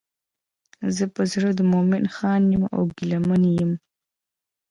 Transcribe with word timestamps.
زه 0.95 1.05
په 1.15 1.21
زړه 1.33 1.49
د 1.55 1.61
مومن 1.71 2.03
خان 2.15 2.41
یم 2.53 2.63
او 2.75 2.81
ګیله 2.97 3.19
منه 3.29 3.49
یم. 3.59 3.71